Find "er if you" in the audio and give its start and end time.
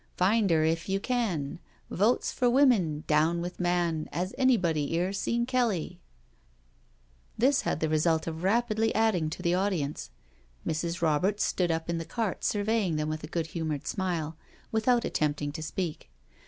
0.51-0.99